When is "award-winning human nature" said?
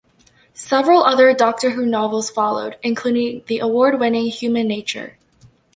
3.59-5.19